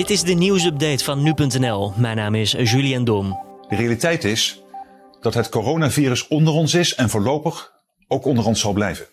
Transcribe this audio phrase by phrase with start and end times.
[0.00, 1.92] Dit is de nieuwsupdate van nu.nl.
[1.96, 3.38] Mijn naam is Julian Dom.
[3.68, 4.62] De realiteit is
[5.20, 7.72] dat het coronavirus onder ons is en voorlopig
[8.08, 9.06] ook onder ons zal blijven.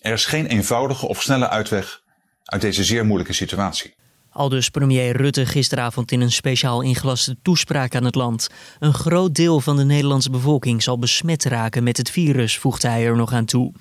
[0.00, 2.02] Er is geen eenvoudige of snelle uitweg
[2.44, 3.94] uit deze zeer moeilijke situatie.
[4.30, 8.48] Aldus premier Rutte gisteravond in een speciaal ingelaste toespraak aan het land.
[8.78, 13.06] Een groot deel van de Nederlandse bevolking zal besmet raken met het virus, voegde hij
[13.06, 13.72] er nog aan toe.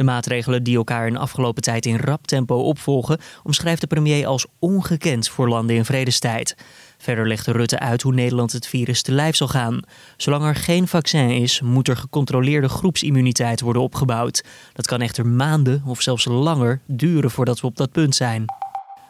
[0.00, 4.46] De maatregelen die elkaar in afgelopen tijd in rap tempo opvolgen, omschrijft de premier als
[4.58, 6.56] ongekend voor landen in vredestijd.
[6.98, 9.80] Verder legde Rutte uit hoe Nederland het virus te lijf zal gaan.
[10.16, 14.44] Zolang er geen vaccin is, moet er gecontroleerde groepsimmuniteit worden opgebouwd.
[14.72, 18.44] Dat kan echter maanden of zelfs langer duren voordat we op dat punt zijn.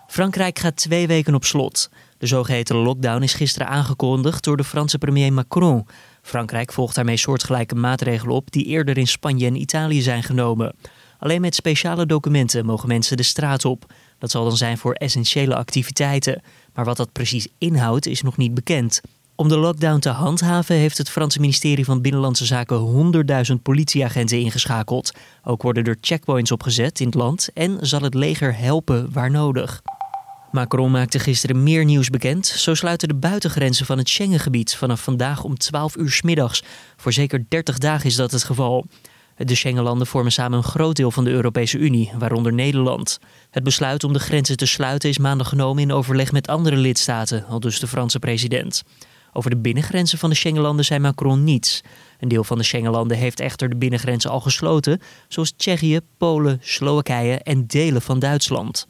[0.07, 1.91] Frankrijk gaat twee weken op slot.
[2.19, 5.87] De zogeheten lockdown is gisteren aangekondigd door de Franse premier Macron.
[6.23, 10.75] Frankrijk volgt daarmee soortgelijke maatregelen op die eerder in Spanje en Italië zijn genomen.
[11.19, 13.93] Alleen met speciale documenten mogen mensen de straat op.
[14.19, 16.43] Dat zal dan zijn voor essentiële activiteiten.
[16.75, 19.01] Maar wat dat precies inhoudt is nog niet bekend.
[19.35, 23.13] Om de lockdown te handhaven heeft het Franse ministerie van Binnenlandse Zaken
[23.51, 25.13] 100.000 politieagenten ingeschakeld.
[25.45, 29.83] Ook worden er checkpoints opgezet in het land en zal het leger helpen waar nodig.
[30.51, 32.47] Macron maakte gisteren meer nieuws bekend.
[32.47, 36.63] Zo sluiten de buitengrenzen van het Schengengebied vanaf vandaag om 12 uur s middags.
[36.97, 38.87] Voor zeker 30 dagen is dat het geval.
[39.37, 43.19] De Schengenlanden vormen samen een groot deel van de Europese Unie, waaronder Nederland.
[43.51, 47.45] Het besluit om de grenzen te sluiten is maandag genomen in overleg met andere lidstaten,
[47.47, 48.83] al dus de Franse president.
[49.33, 51.81] Over de binnengrenzen van de Schengenlanden zei Macron niets.
[52.19, 57.39] Een deel van de Schengenlanden heeft echter de binnengrenzen al gesloten, zoals Tsjechië, Polen, Slowakije
[57.39, 58.87] en delen van Duitsland.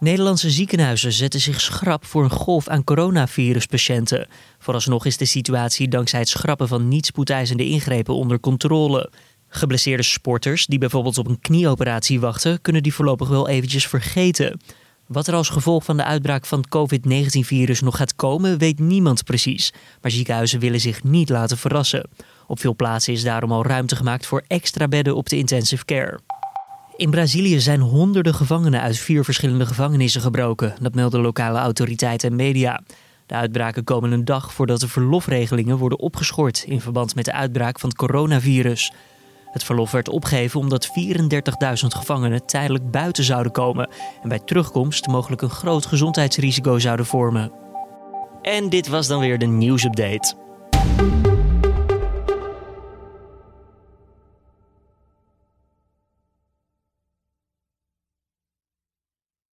[0.00, 4.28] Nederlandse ziekenhuizen zetten zich schrap voor een golf aan coronaviruspatiënten.
[4.58, 9.10] Vooralsnog is de situatie dankzij het schrappen van niet spoedeisende ingrepen onder controle.
[9.48, 14.60] Geblesseerde sporters die bijvoorbeeld op een knieoperatie wachten, kunnen die voorlopig wel eventjes vergeten.
[15.06, 19.24] Wat er als gevolg van de uitbraak van het COVID-19-virus nog gaat komen, weet niemand
[19.24, 19.72] precies.
[20.00, 22.08] Maar ziekenhuizen willen zich niet laten verrassen.
[22.46, 26.20] Op veel plaatsen is daarom al ruimte gemaakt voor extra bedden op de intensive care.
[27.00, 30.74] In Brazilië zijn honderden gevangenen uit vier verschillende gevangenissen gebroken.
[30.80, 32.80] Dat melden lokale autoriteiten en media.
[33.26, 37.78] De uitbraken komen een dag voordat de verlofregelingen worden opgeschort in verband met de uitbraak
[37.78, 38.92] van het coronavirus.
[39.50, 40.92] Het verlof werd opgegeven omdat 34.000
[41.72, 43.88] gevangenen tijdelijk buiten zouden komen
[44.22, 47.52] en bij terugkomst mogelijk een groot gezondheidsrisico zouden vormen.
[48.42, 50.34] En dit was dan weer de nieuwsupdate.